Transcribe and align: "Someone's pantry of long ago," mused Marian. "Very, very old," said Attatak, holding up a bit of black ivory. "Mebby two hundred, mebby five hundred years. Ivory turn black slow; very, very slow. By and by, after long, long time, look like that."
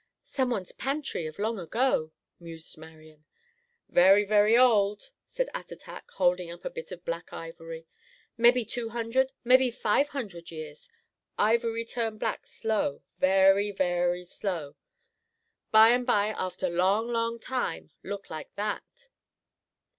"Someone's 0.23 0.71
pantry 0.71 1.27
of 1.27 1.37
long 1.37 1.59
ago," 1.59 2.11
mused 2.39 2.75
Marian. 2.75 3.23
"Very, 3.87 4.25
very 4.25 4.57
old," 4.57 5.11
said 5.27 5.47
Attatak, 5.53 6.09
holding 6.15 6.49
up 6.49 6.65
a 6.65 6.71
bit 6.71 6.91
of 6.91 7.05
black 7.05 7.31
ivory. 7.31 7.85
"Mebby 8.35 8.65
two 8.65 8.89
hundred, 8.89 9.31
mebby 9.43 9.69
five 9.69 10.09
hundred 10.09 10.49
years. 10.49 10.89
Ivory 11.37 11.85
turn 11.85 12.17
black 12.17 12.47
slow; 12.47 13.03
very, 13.19 13.69
very 13.69 14.25
slow. 14.25 14.75
By 15.69 15.89
and 15.89 16.03
by, 16.07 16.29
after 16.29 16.67
long, 16.67 17.09
long 17.11 17.37
time, 17.37 17.91
look 18.01 18.27
like 18.31 18.55
that." 18.55 19.07